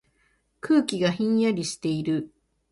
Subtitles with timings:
[0.61, 2.33] 空気がひんやりしている。